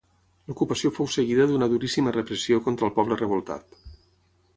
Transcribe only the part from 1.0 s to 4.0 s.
seguida d'una duríssima repressió contra el poble revoltat.